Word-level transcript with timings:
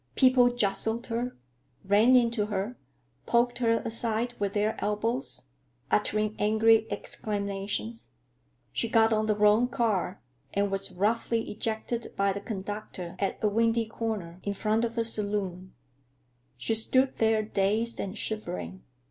People 0.15 0.51
jostled 0.51 1.05
her, 1.05 1.37
ran 1.85 2.15
into 2.15 2.47
her, 2.47 2.75
poked 3.27 3.59
her 3.59 3.83
aside 3.85 4.33
with 4.39 4.53
their 4.55 4.75
elbows, 4.83 5.43
uttering 5.91 6.35
angry 6.39 6.87
exclamations. 6.91 8.09
She 8.73 8.89
got 8.89 9.13
on 9.13 9.27
the 9.27 9.35
wrong 9.35 9.67
car 9.67 10.19
and 10.55 10.71
was 10.71 10.91
roughly 10.91 11.51
ejected 11.51 12.13
by 12.15 12.33
the 12.33 12.41
conductor 12.41 13.15
at 13.19 13.37
a 13.43 13.47
windy 13.47 13.85
corner, 13.85 14.39
in 14.41 14.55
front 14.55 14.85
of 14.85 14.97
a 14.97 15.05
saloon. 15.05 15.75
She 16.57 16.73
stood 16.73 17.17
there 17.17 17.43
dazed 17.43 17.99
and 17.99 18.17
shivering. 18.17 18.81